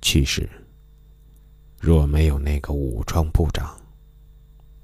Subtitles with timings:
[0.00, 0.48] 其实，
[1.78, 3.78] 若没有那个武装部长，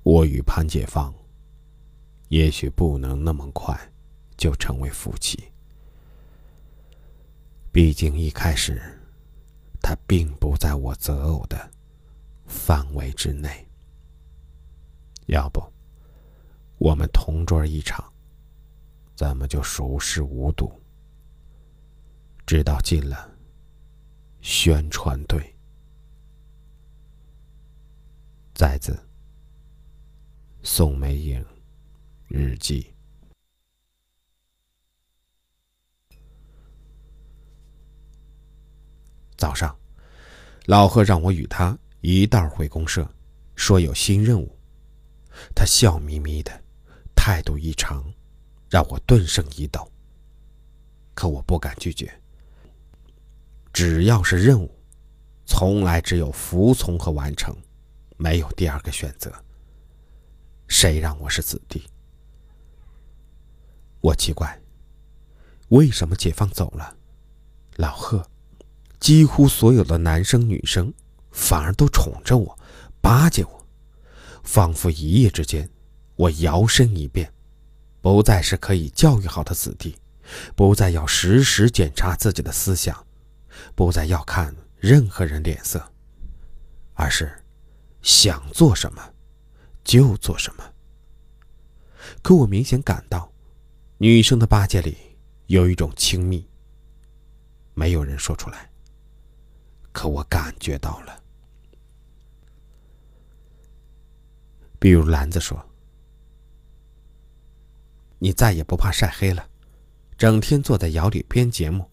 [0.03, 1.15] 我与潘解放
[2.29, 3.79] 也许不能那么快
[4.37, 5.43] 就成为夫妻。
[7.73, 8.81] 毕竟一开始，
[9.81, 11.71] 他并不在我择偶的
[12.47, 13.67] 范围之内。
[15.27, 15.63] 要不，
[16.79, 18.05] 我们同桌一场，
[19.15, 20.71] 怎么就熟视无睹？
[22.47, 23.34] 直到进了
[24.45, 25.43] 宣传队。
[28.55, 28.95] 再自
[30.63, 31.43] 宋美影
[32.29, 32.93] 日记。
[39.35, 39.75] 早上，
[40.67, 43.11] 老贺让我与他一道回公社，
[43.57, 44.55] 说有新任务。
[45.55, 46.63] 他笑眯眯的，
[47.17, 48.05] 态度异常，
[48.69, 49.91] 让我顿生一抖。
[51.15, 52.21] 可我不敢拒绝。
[53.75, 54.73] 只要是任务，
[55.45, 57.53] 从来只有服从和完成，
[58.17, 59.33] 没有第二个选择。
[60.69, 61.83] 谁让我是子弟？
[64.01, 64.63] 我奇怪，
[65.71, 66.97] 为什么解放走了，
[67.75, 68.25] 老贺，
[69.01, 70.95] 几乎所有的男生女生，
[71.33, 72.57] 反而都宠着我，
[73.01, 73.67] 巴结我。
[74.45, 75.69] 仿佛一夜之间，
[76.15, 77.33] 我摇身一变，
[78.01, 79.97] 不再是可以教育好的子弟，
[80.55, 83.05] 不再要时时检查自己的思想，
[83.75, 85.93] 不再要看任何人脸色，
[86.95, 87.43] 而是
[88.03, 89.15] 想做什么
[89.83, 90.73] 就做什么。
[92.23, 93.33] 可我明显感到，
[93.99, 94.97] 女生的巴结里
[95.47, 96.49] 有一种亲密，
[97.75, 98.71] 没有人说出来，
[99.93, 101.23] 可我感觉到了。
[104.79, 105.67] 比如兰子说
[108.21, 109.49] ：“你再也不怕晒黑了，
[110.19, 111.91] 整天坐在窑里编节目，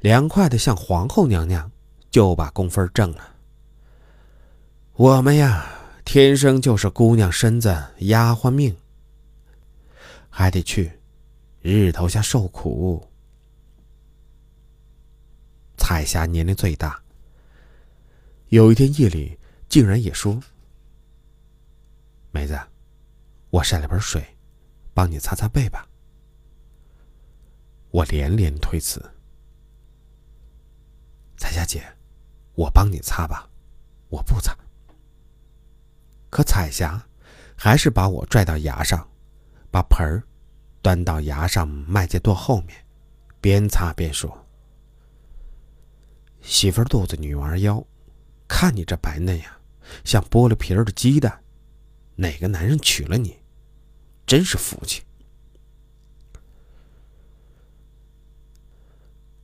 [0.00, 1.70] 凉快的像皇后娘娘，
[2.10, 3.36] 就把工分挣了。
[4.94, 5.70] 我们呀，
[6.04, 8.74] 天生就是姑娘身子丫鬟命，
[10.30, 10.90] 还得去
[11.60, 13.06] 日头下受苦。”
[15.76, 17.02] 彩霞年龄最大，
[18.48, 19.38] 有一天夜里
[19.68, 20.40] 竟然也说。
[22.30, 22.58] 梅子，
[23.50, 24.24] 我晒了盆水，
[24.94, 25.86] 帮你擦擦背吧。
[27.90, 29.04] 我连连推辞。
[31.40, 31.82] 彩霞姐，
[32.54, 33.48] 我帮你擦吧，
[34.10, 34.54] 我不擦。
[36.28, 37.08] 可彩霞
[37.56, 39.08] 还是把我拽到崖上，
[39.70, 40.22] 把盆儿
[40.82, 42.84] 端到崖上麦秸垛后面，
[43.40, 44.46] 边擦边说
[46.42, 47.82] ：“媳妇肚子女娃腰，
[48.46, 49.58] 看你这白嫩呀，
[50.04, 51.42] 像剥了皮儿的鸡蛋。”
[52.16, 53.40] 哪个男人娶了你，
[54.26, 55.02] 真是福气。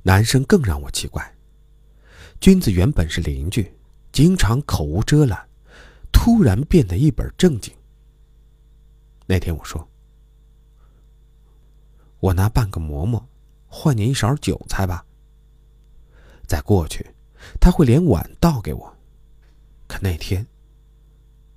[0.02, 1.35] 男生更让我奇怪，
[2.41, 3.72] 君子原本是邻居，
[4.12, 5.48] 经常口无遮拦，
[6.12, 7.74] 突然变得一本正经。
[9.26, 9.88] 那天我说
[12.20, 13.28] ：“我拿半个馍馍
[13.66, 15.04] 换你一勺韭菜吧。”
[16.46, 17.04] 再过去，
[17.60, 18.96] 他会连碗倒给我，
[19.88, 20.46] 可那天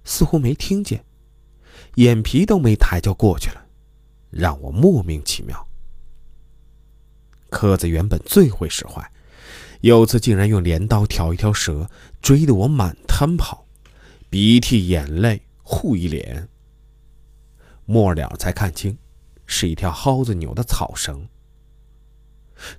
[0.03, 1.05] 似乎没听见。
[1.95, 3.65] 眼皮都没抬就过去了，
[4.31, 5.67] 让我莫名其妙。
[7.49, 9.11] 柯子原本最会使坏，
[9.81, 11.89] 有次竟然用镰刀挑一条蛇，
[12.21, 13.65] 追得我满滩跑，
[14.29, 16.49] 鼻涕眼泪糊一脸。
[17.85, 18.97] 末了才看清，
[19.45, 21.27] 是一条蒿子扭的草绳。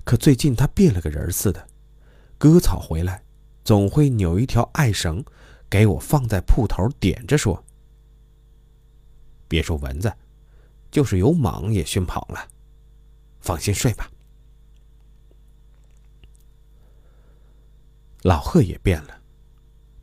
[0.03, 1.67] 可最近他变了个人似的，
[2.37, 3.23] 割草回来，
[3.63, 5.25] 总会扭一条艾绳，
[5.67, 7.65] 给我放在铺头点着说。
[9.47, 10.13] 别说蚊子，
[10.91, 12.47] 就是有蟒也熏跑了。
[13.39, 14.09] 放心睡吧。
[18.23, 19.21] 老贺也变了，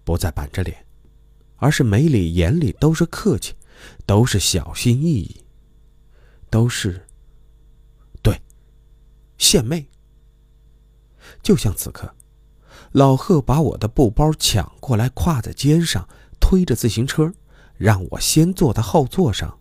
[0.04, 0.86] 不再板着脸，
[1.56, 3.54] 而是眉里眼里都是客气，
[4.06, 5.44] 都是小心翼翼，
[6.50, 7.06] 都是
[8.22, 8.40] 对
[9.36, 9.88] 献媚。
[11.42, 12.14] 就像此刻，
[12.92, 16.08] 老贺把我的布包抢过来，挎在肩上，
[16.40, 17.32] 推着自行车。
[17.76, 19.56] 让我先坐在后座上，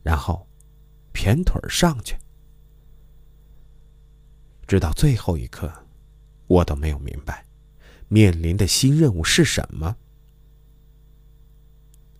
[0.00, 0.46] 然后
[1.10, 2.16] 偏腿上去。
[4.64, 5.68] 直到最后一刻，
[6.46, 7.44] 我都没有明白
[8.12, 9.96] 面临的新任务是什么。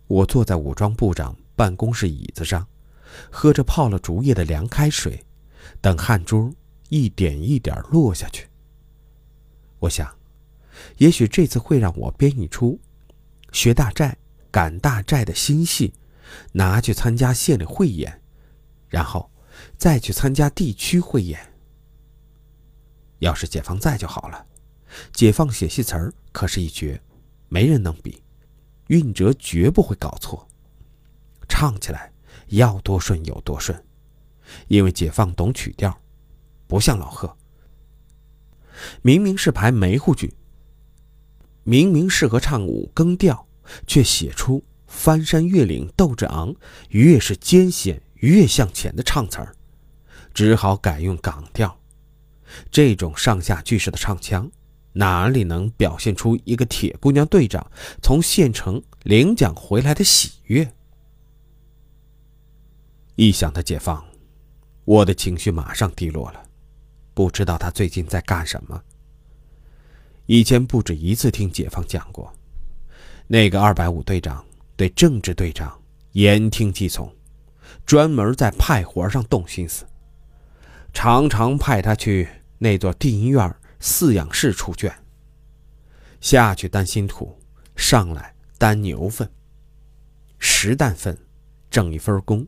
[0.07, 2.67] 我坐在武装部长办公室椅子上，
[3.29, 5.23] 喝着泡了竹叶的凉开水，
[5.79, 6.51] 等汗珠
[6.89, 8.49] 一点一点落下去。
[9.77, 10.17] 我想，
[10.97, 12.79] 也许这次会让我编一出
[13.51, 14.17] 学大寨。
[14.49, 15.95] 赶大寨的新戏，
[16.51, 18.21] 拿去参加县里汇演，
[18.87, 19.31] 然后
[19.77, 21.39] 再去参加地区汇演。
[23.17, 24.45] 要是解放在就好了，
[25.13, 27.01] 解放写戏词儿可是一绝，
[27.49, 28.21] 没人能比，
[28.87, 30.47] 韵哲绝不会搞错，
[31.47, 32.11] 唱起来
[32.47, 33.83] 要多顺有多顺，
[34.67, 35.97] 因为解放懂曲调，
[36.67, 37.35] 不像老贺。
[39.01, 40.33] 明明是排梅户剧，
[41.63, 43.47] 明明适合唱五更调，
[43.85, 46.53] 却写出翻山越岭斗志昂，
[46.89, 49.55] 越是艰险越向前的唱词儿，
[50.33, 51.79] 只好改用港调。
[52.69, 54.51] 这种上下句式的唱腔，
[54.93, 60.73] 哪里能表现出一个铁姑娘队长从县城领奖回来的喜悦？
[63.15, 64.03] 一想到解放，
[64.85, 66.43] 我的情绪马上低落了。
[67.13, 68.81] 不知道他最近在干什么。
[70.25, 72.33] 以前不止一次听解放讲过，
[73.27, 74.43] 那个二百五队长
[74.75, 75.79] 对政治队长
[76.13, 77.13] 言听计从，
[77.85, 79.85] 专门在派活上动心思，
[80.93, 82.27] 常常派他去。
[82.59, 84.89] 那座电影院饲养室出圈，
[86.21, 87.37] 下去担新土，
[87.75, 89.29] 上来担牛粪。
[90.39, 91.17] 十担粪，
[91.69, 92.47] 挣一分工，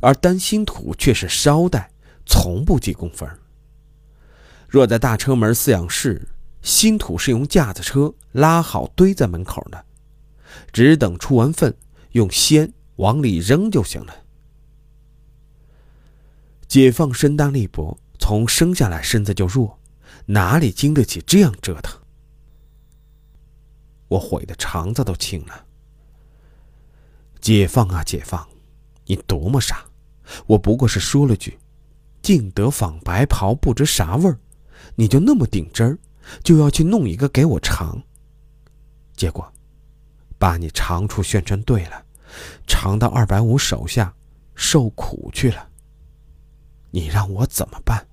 [0.00, 1.90] 而担新土却是捎带，
[2.24, 3.28] 从不计工分。
[4.68, 6.28] 若在大车门饲养室，
[6.62, 9.84] 新土是用架子车拉好堆在门口的，
[10.72, 11.76] 只等出完粪，
[12.12, 14.14] 用锨往里扔就行了。
[16.68, 17.98] 解放身单力薄。
[18.20, 19.80] 从生下来身子就弱，
[20.26, 22.00] 哪里经得起这样折腾？
[24.08, 25.66] 我悔得肠子都青了。
[27.40, 28.46] 解放啊，解放！
[29.06, 29.84] 你多么傻！
[30.46, 31.58] 我不过是说了句
[32.22, 34.38] “净得仿白袍不知啥味儿”，
[34.94, 35.98] 你就那么顶真儿，
[36.44, 38.00] 就要去弄一个给我尝。
[39.16, 39.52] 结果，
[40.38, 42.06] 把你尝出宣传队了，
[42.66, 44.14] 尝到二百五手下
[44.54, 45.68] 受苦去了。
[46.90, 48.06] 你让我怎么办？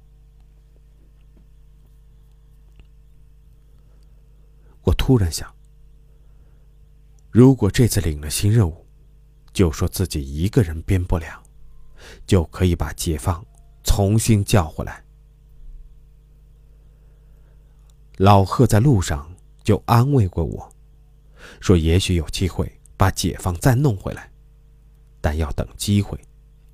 [4.89, 5.47] 我突然想，
[7.29, 8.87] 如果这次领了新任务，
[9.53, 11.43] 就说自己一个人编不了，
[12.25, 13.45] 就可以把解放
[13.83, 15.03] 重新叫回来。
[18.17, 19.31] 老贺在路上
[19.63, 20.73] 就安慰过我，
[21.61, 24.31] 说也许有机会把解放再弄回来，
[25.21, 26.19] 但要等机会，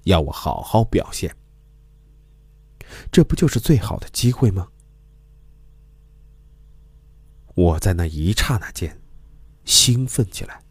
[0.03, 1.35] 要我好好表现。
[3.11, 4.69] 这不就是最好的机会吗？
[7.55, 9.01] 我在那一刹那间，
[9.63, 10.61] 兴奋起来，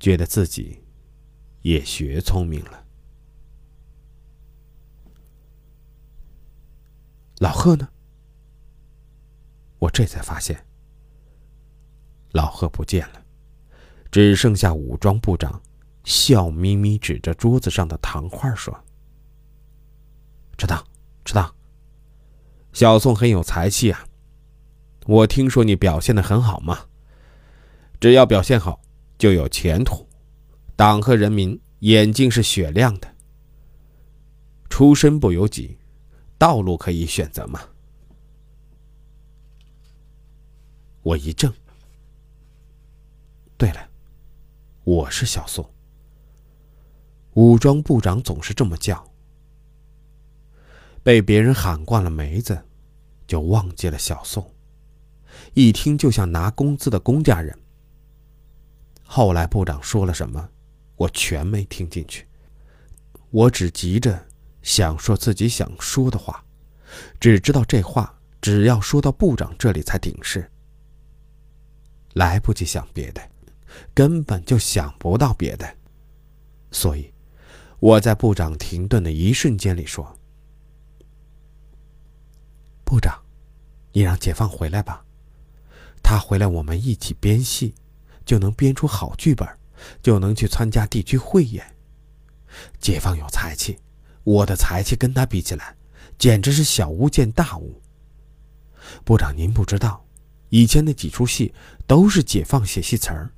[0.00, 0.82] 觉得自己
[1.62, 2.84] 也学聪明了。
[7.38, 7.88] 老贺呢？
[9.78, 10.66] 我这才发现，
[12.32, 13.24] 老贺不见了，
[14.10, 15.62] 只剩下武装部长
[16.02, 18.84] 笑眯眯指着桌子上的糖块说
[20.58, 20.84] ：“知道，
[21.24, 21.54] 知道。
[22.72, 24.04] 小宋很有才气啊。”
[25.10, 26.86] 我听说你表现的很好嘛，
[27.98, 28.80] 只要表现好，
[29.18, 30.06] 就有前途，
[30.76, 33.12] 党和人民眼睛是雪亮的。
[34.68, 35.76] 出身不由己，
[36.38, 37.60] 道路可以选择吗？
[41.02, 41.52] 我一怔。
[43.58, 43.88] 对了，
[44.84, 45.68] 我是小宋。
[47.34, 49.12] 武装部长总是这么叫，
[51.02, 52.64] 被别人喊惯了梅子，
[53.26, 54.54] 就忘记了小宋。
[55.54, 57.56] 一听就像拿工资的公家人。
[59.04, 60.48] 后来部长说了什么，
[60.96, 62.26] 我全没听进去。
[63.30, 64.26] 我只急着
[64.62, 66.44] 想说自己想说的话，
[67.18, 70.50] 只知道这话只要说到部长这里才顶事，
[72.14, 73.20] 来不及想别的，
[73.92, 75.76] 根本就想不到别的。
[76.70, 77.12] 所以，
[77.80, 80.16] 我在部长停顿的一瞬间里说
[82.84, 83.20] ：“部长，
[83.92, 85.04] 你让解放回来吧。”
[86.10, 87.72] 他回来，我们一起编戏，
[88.26, 89.48] 就能编出好剧本，
[90.02, 91.64] 就能去参加地区汇演。
[92.80, 93.78] 解放有才气，
[94.24, 95.76] 我的才气跟他比起来，
[96.18, 97.80] 简直是小巫见大巫。
[99.04, 100.04] 部长，您不知道，
[100.48, 101.54] 以前那几出戏
[101.86, 103.30] 都是解放写戏词儿，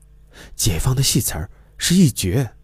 [0.56, 2.54] 解放的戏词儿是一绝。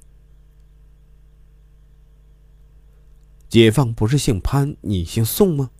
[3.50, 5.70] 解放不是姓潘，你姓宋吗？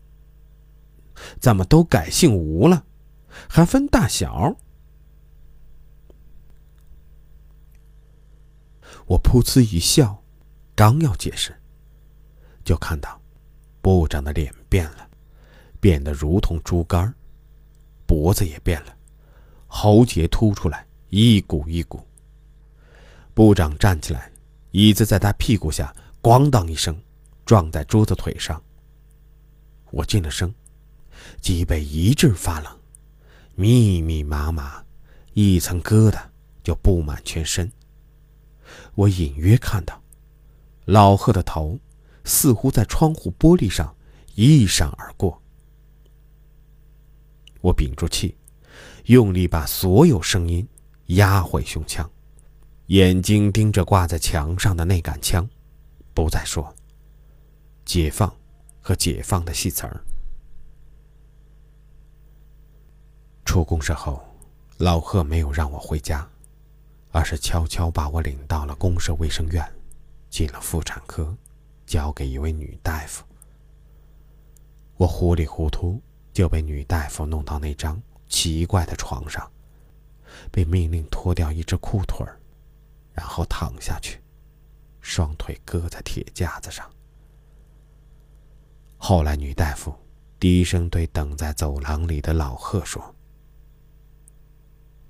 [1.40, 2.84] 怎么都改姓吴了？
[3.48, 4.56] 还分大小？
[9.06, 10.22] 我噗呲一笑，
[10.74, 11.58] 刚要解释，
[12.64, 13.20] 就看到
[13.80, 15.08] 部长的脸变了，
[15.80, 17.14] 变得如同猪肝
[18.06, 18.96] 脖子也变了，
[19.66, 22.06] 喉结凸出来，一股一股。
[23.32, 24.30] 部长站起来，
[24.72, 27.00] 椅子在他屁股下咣当一声，
[27.46, 28.62] 撞在桌子腿上。
[29.90, 30.54] 我进了声，
[31.40, 32.77] 脊背一阵发冷，
[33.60, 34.84] 密密麻麻，
[35.32, 36.22] 一层疙瘩
[36.62, 37.68] 就布满全身。
[38.94, 40.00] 我隐约看到，
[40.84, 41.76] 老贺的头
[42.22, 43.92] 似乎在窗户玻璃上
[44.36, 45.42] 一闪而过。
[47.60, 48.36] 我屏住气，
[49.06, 50.64] 用力把所有声音
[51.06, 52.08] 压回胸腔，
[52.86, 55.48] 眼睛盯着挂在墙上的那杆枪，
[56.14, 56.72] 不再说
[57.84, 58.32] “解放”
[58.80, 60.04] 和“解放”的戏词儿。
[63.48, 64.22] 出公社后，
[64.76, 66.28] 老贺没有让我回家，
[67.12, 69.66] 而是悄悄把我领到了公社卫生院，
[70.28, 71.34] 进了妇产科，
[71.86, 73.24] 交给一位女大夫。
[74.98, 75.98] 我糊里糊涂
[76.30, 79.50] 就被女大夫弄到那张奇怪的床上，
[80.52, 82.26] 被命令脱掉一只裤腿，
[83.14, 84.20] 然后躺下去，
[85.00, 86.86] 双腿搁在铁架子上。
[88.98, 89.94] 后来，女大夫
[90.38, 93.14] 低声对等在走廊里的老贺说。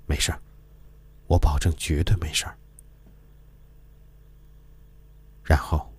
[0.09, 0.41] 没事儿，
[1.27, 2.57] 我保证绝对没事儿。
[5.43, 5.93] 然后，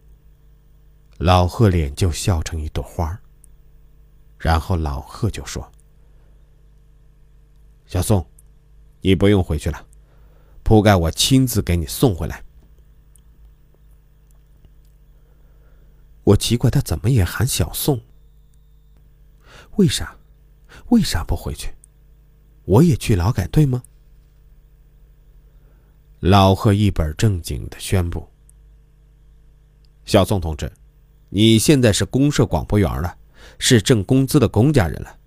[1.19, 3.21] 老贺脸就笑成一朵花
[4.37, 5.71] 然后老贺就说
[7.87, 8.29] ：“小宋，
[9.01, 9.87] 你不用回去了，
[10.65, 12.43] 铺盖我亲自给你送回来。”
[16.25, 18.03] 我奇怪他怎么也喊小宋？
[19.77, 20.19] 为啥？
[20.89, 21.77] 为啥不回去？
[22.65, 23.85] 我也去劳改队吗？
[26.21, 28.29] 老贺一本正经的宣布
[30.05, 30.71] ：“小宋同志，
[31.31, 33.17] 你现在是公社广播员了，
[33.59, 35.19] 是挣工资的公家人了。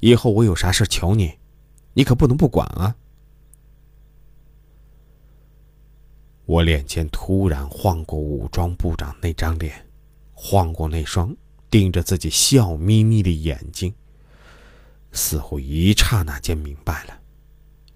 [0.00, 1.32] 以后我有啥事求你，
[1.94, 2.94] 你可不能不管啊！”
[6.44, 9.86] 我脸前突然晃过武装部长那张脸，
[10.34, 11.34] 晃过那双
[11.70, 13.94] 盯着自己笑眯眯的眼睛，
[15.12, 17.18] 似乎一刹那间明白了，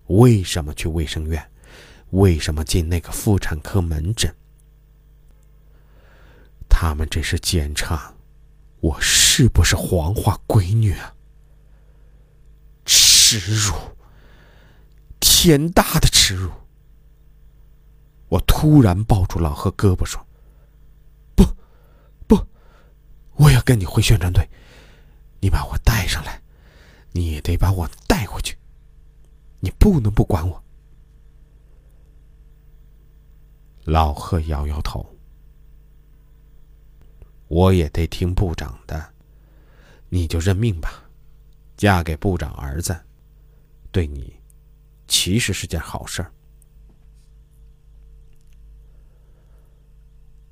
[0.06, 1.46] 为什么去卫生院。
[2.10, 4.34] 为什么进那个妇产科门诊？
[6.68, 8.14] 他们这是检查
[8.80, 11.14] 我是不是黄花闺女啊！
[12.84, 13.74] 耻辱，
[15.18, 16.50] 天大的耻辱！
[18.28, 20.24] 我突然抱住老贺胳膊说
[21.34, 21.44] ：“不，
[22.26, 22.46] 不，
[23.34, 24.48] 我要跟你回宣传队，
[25.40, 26.40] 你把我带上来，
[27.12, 28.56] 你也得把我带回去，
[29.60, 30.62] 你不能不管我。”
[33.88, 35.16] 老贺摇摇头，
[37.46, 39.14] 我也得听部长的，
[40.10, 41.04] 你就认命吧。
[41.74, 42.94] 嫁给部长儿子，
[43.90, 44.38] 对你
[45.06, 46.30] 其实是件好事儿。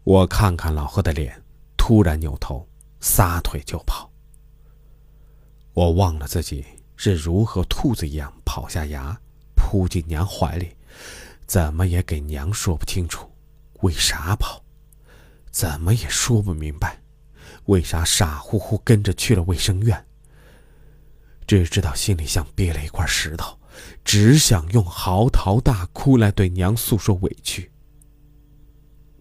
[0.02, 1.42] 我看看老贺的脸，
[1.76, 2.66] 突然扭头
[3.00, 4.10] 撒腿就跑。
[5.74, 6.64] 我忘了自己
[6.96, 9.20] 是如何兔子一样跑下崖，
[9.54, 10.74] 扑进娘怀里。
[11.46, 13.30] 怎么也给娘说不清楚，
[13.82, 14.64] 为啥跑？
[15.50, 17.00] 怎么也说不明白，
[17.66, 20.04] 为啥傻乎乎跟着去了卫生院？
[21.46, 23.56] 只知道心里像憋了一块石头，
[24.04, 27.70] 只想用嚎啕大哭来对娘诉说委屈。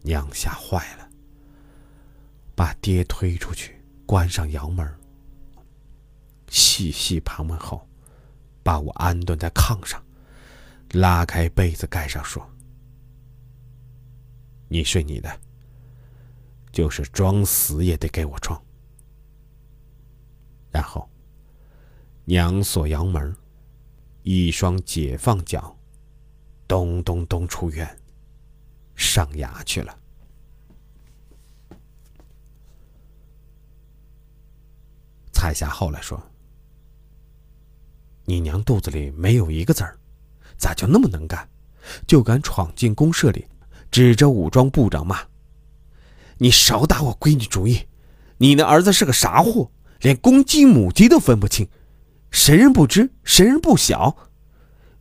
[0.02, 1.08] 娘吓坏了，
[2.56, 4.88] 把爹推出去，关上窑门，
[6.50, 7.88] 细细盘问后，
[8.64, 10.04] 把我安顿在炕上。
[10.96, 12.50] 拉开被子盖上，说
[14.70, 15.40] ：“你睡你的，
[16.72, 18.60] 就是装死也得给我装。”
[20.72, 21.10] 然后，
[22.24, 23.36] 娘锁阳门，
[24.24, 25.78] 一双解放脚，
[26.66, 28.00] 咚咚咚出院，
[28.96, 30.00] 上牙去了。
[35.34, 36.22] 彩霞后来说
[38.24, 40.00] ：“你娘肚子里没有一个子儿。”
[40.58, 41.48] 咋就那么能干，
[42.08, 43.46] 就敢闯进公社里，
[43.92, 45.20] 指着武装部长骂？
[46.38, 47.82] 你少打我闺女主意！
[48.38, 49.72] 你那儿子是个啥货？
[50.02, 51.68] 连公鸡母鸡都分不清，
[52.30, 54.16] 神人不知，神人不晓。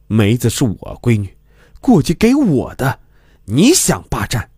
[0.06, 1.36] 梅子是我闺女，
[1.80, 3.00] 过继给我的，
[3.46, 4.50] 你想霸占？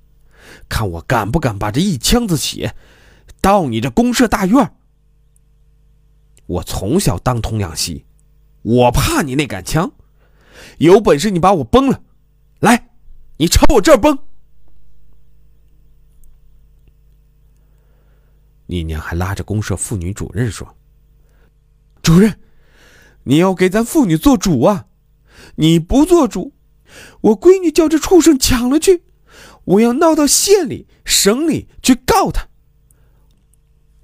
[0.68, 2.74] 看我敢不敢把这一腔子血
[3.40, 4.72] 倒你这公社大院？
[6.46, 8.04] 我从小当童养媳，
[8.62, 9.90] 我怕你那杆枪。
[10.78, 12.02] 有本事你把我崩了，
[12.60, 12.90] 来，
[13.38, 14.18] 你朝我这儿崩！
[18.66, 20.76] 你娘还拉着公社妇女主任说
[22.02, 22.40] ：“主任，
[23.22, 24.88] 你要给咱妇女做主啊！
[25.56, 26.52] 你不做主，
[27.20, 29.04] 我闺女叫这畜生抢了去，
[29.64, 32.48] 我要闹到县里、省里去告他。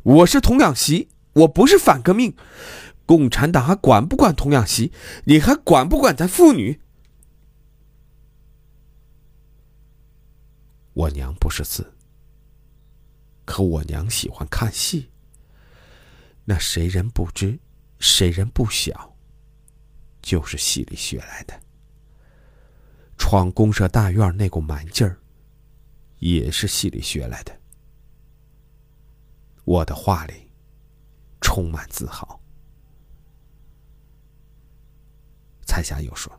[0.02, 2.36] 我是童养媳，我不是反革命，
[3.12, 4.90] 共产党还管不管童养媳？
[5.24, 6.80] 你还管不管咱妇女？
[10.94, 11.92] 我娘不识字，
[13.44, 15.10] 可我娘喜欢看戏。
[16.46, 17.60] 那谁人不知，
[17.98, 19.14] 谁人不晓，
[20.22, 21.60] 就是戏里学来的。
[23.18, 25.18] 闯公社大院那股蛮劲儿，
[26.20, 27.60] 也是戏里学来的。
[29.64, 30.50] 我的话里
[31.42, 32.41] 充满自豪。
[35.72, 36.30] 彩霞又说：“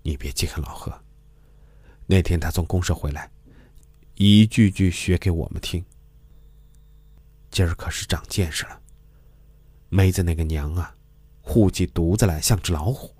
[0.00, 0.90] 你别记恨老贺。
[2.06, 3.30] 那天他从公社回来，
[4.14, 5.84] 一句句学给我们听。
[7.50, 8.80] 今儿可是长见识了。
[9.90, 10.96] 妹子那个娘啊，
[11.42, 13.14] 护起犊子来像只老虎，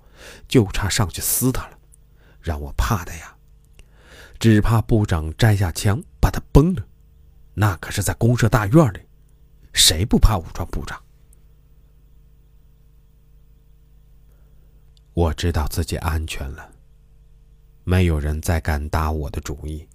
[0.47, 1.77] 就差上去撕他了，
[2.41, 3.37] 让我怕的呀，
[4.39, 6.83] 只怕部长摘下枪把他崩了。”
[7.53, 9.01] 那可是在公社大院里，
[9.71, 10.99] 谁不怕武装部长？
[15.15, 16.73] 我知道自己安全了，
[17.85, 19.87] 没有人再敢打我的主意。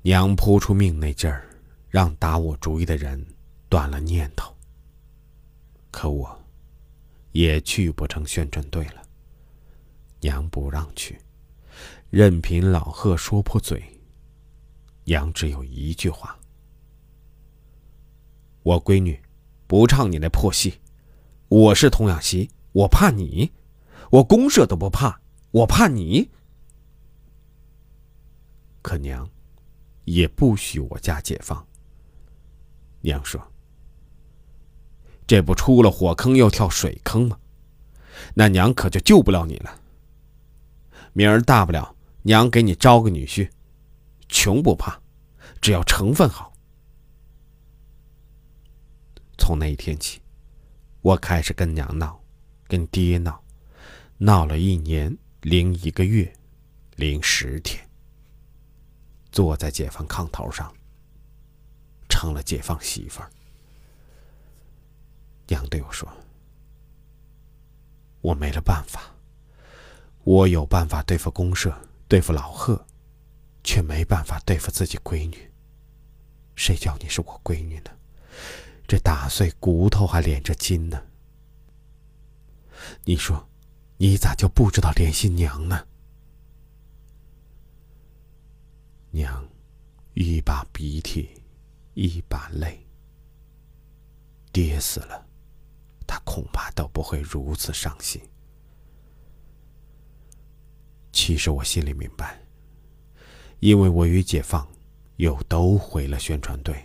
[0.00, 1.44] 娘扑出命那劲儿，
[1.90, 3.22] 让打我主意的人
[3.68, 4.56] 断了念头。
[5.90, 6.42] 可我，
[7.32, 9.02] 也去不成宣传队了。
[10.20, 11.18] 娘不让去，
[12.08, 13.82] 任凭老贺说破嘴。
[15.04, 16.38] 娘只有一句话
[18.64, 19.20] ：“我闺女
[19.66, 20.80] 不唱你那破戏，
[21.48, 23.52] 我是童养媳，我怕你，
[24.10, 26.30] 我公社都不怕，我怕你。
[28.82, 29.28] 可娘
[30.04, 31.66] 也不许我家解放。
[33.00, 33.40] 娘说
[35.26, 37.38] ：‘这不出了火坑又跳水坑吗？
[38.34, 39.80] 那娘可就救不了你了。
[41.12, 43.50] 明儿大不了娘给你招个女婿。’”
[44.34, 44.98] 穷不怕，
[45.60, 46.54] 只要成分好。
[49.36, 50.22] 从那一天起，
[51.02, 52.21] 我开始跟娘闹，
[52.72, 53.44] 跟爹闹，
[54.16, 56.32] 闹了一年零一个月，
[56.96, 57.86] 零十天。
[59.30, 60.74] 坐在解放炕头上，
[62.08, 63.30] 成了解放媳妇儿。
[65.48, 66.08] 娘对我说
[68.22, 69.14] ：“我没了办法，
[70.24, 72.86] 我有办法对付公社，对付老贺。”
[73.62, 75.52] 却没办法对付自己闺女。
[76.56, 77.90] 谁叫你是我闺女呢？
[78.88, 81.00] 这打碎骨头还连着筋呢。
[83.04, 83.48] 你说，
[83.98, 85.86] 你咋就不知道联系娘呢？
[89.10, 89.48] 娘，
[90.14, 91.28] 一把鼻涕，
[91.94, 92.86] 一把泪。
[94.52, 95.26] 爹死了，
[96.06, 98.20] 他恐怕都不会如此伤心。
[101.12, 102.40] 其实我心里明白。
[103.60, 104.66] 因为我与解放
[105.18, 106.82] 又都回了宣传队，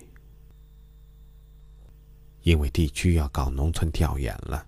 [2.43, 4.63] 因为地区要搞农村调研了，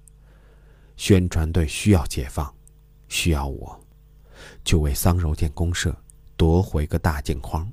[1.00, 2.54] 宣传队需要解放，
[3.08, 3.88] 需要我，
[4.66, 5.96] 就为桑柔店公社
[6.36, 7.72] 夺回个大镜框。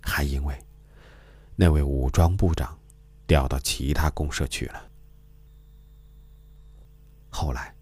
[0.00, 0.56] 还因为
[1.56, 2.78] 那位武装部长
[3.26, 4.88] 调到其他公社去了，
[7.30, 7.74] 后来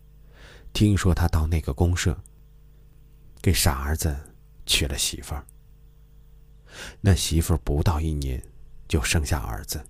[0.73, 2.19] 听说他到那个公社。
[3.43, 4.19] 给傻儿子
[4.64, 5.45] 娶了媳妇儿，
[7.03, 8.43] 那媳妇儿不到一年
[8.88, 9.85] 就生下儿子，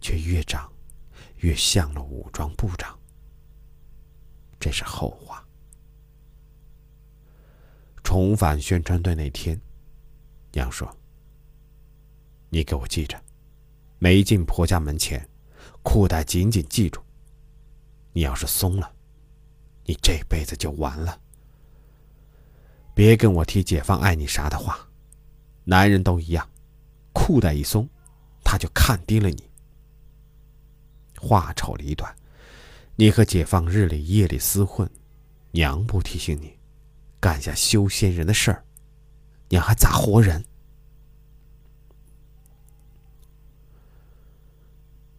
[0.00, 0.71] 却越长
[1.42, 2.98] 越像了武装部长。
[4.58, 5.46] 这是后话。
[8.02, 9.60] 重返宣传队那天，
[10.52, 10.88] 娘说
[12.50, 13.20] ：“你给我记着，
[13.98, 15.28] 没进婆家门前，
[15.82, 17.00] 裤带紧紧系住。
[18.12, 18.94] 你要是松了，
[19.84, 21.20] 你这辈子就完了。”
[22.94, 24.78] 别跟我提解放爱你啥的话，
[25.64, 26.48] 男人都一样，
[27.12, 27.88] 裤带一松，
[28.44, 29.50] 他就看低了你。
[31.22, 32.12] 话丑理短，
[32.96, 34.90] 你和解放日里夜里厮混，
[35.52, 36.58] 娘不提醒你，
[37.20, 38.64] 干下修仙人的事儿，
[39.48, 40.44] 娘还咋活人？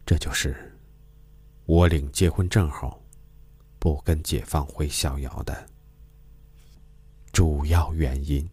[0.06, 0.78] 这就是
[1.66, 3.02] 我领结婚证后，
[3.80, 5.70] 不跟解放回逍遥的。
[7.32, 8.48] 主要原因。